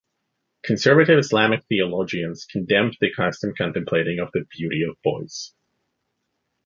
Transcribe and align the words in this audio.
Conservative 0.63 1.19
Islamic 1.19 1.63
theologians 1.65 2.45
condemned 2.49 2.97
the 2.99 3.13
custom 3.13 3.51
of 3.51 3.55
contemplating 3.55 4.15
the 4.33 4.45
beauty 4.49 4.81
of 4.81 4.99
boys. 5.03 5.53